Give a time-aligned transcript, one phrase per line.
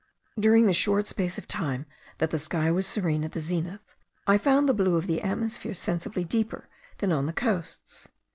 [0.39, 1.85] During the short space of time
[2.17, 5.75] that the sky was serene at the zenith, I found the blue of the atmosphere
[5.75, 8.07] sensibly deeper than on the coasts.